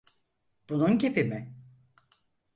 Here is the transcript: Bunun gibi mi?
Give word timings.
Bunun 0.69 0.97
gibi 0.99 1.23
mi? 1.23 1.53